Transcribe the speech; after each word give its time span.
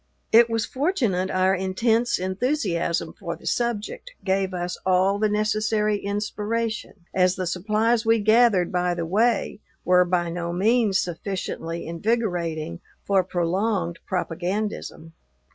It 0.31 0.49
was 0.49 0.65
fortunate 0.65 1.29
our 1.29 1.53
intense 1.53 2.17
enthusiasm 2.17 3.13
for 3.13 3.35
the 3.35 3.45
subject 3.45 4.13
gave 4.23 4.51
us 4.51 4.75
all 4.83 5.19
the 5.19 5.29
necessary 5.29 5.97
inspiration, 5.99 7.05
as 7.13 7.35
the 7.35 7.45
supplies 7.45 8.03
we 8.03 8.17
gathered 8.17 8.71
by 8.71 8.95
the 8.95 9.05
way 9.05 9.59
were 9.85 10.03
by 10.03 10.31
no 10.31 10.53
means 10.53 10.97
sufficiently 10.97 11.85
invigorating 11.85 12.81
for 13.05 13.23
prolonged 13.23 13.99
propagandism. 14.07 15.13